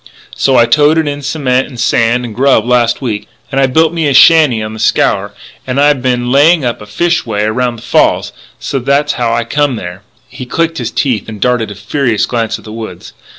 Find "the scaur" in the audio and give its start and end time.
4.73-5.33